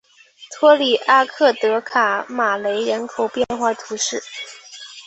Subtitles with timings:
[0.49, 4.19] 托里阿克德卡马雷人口变化图示